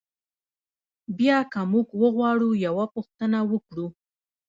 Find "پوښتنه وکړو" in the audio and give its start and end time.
2.95-3.85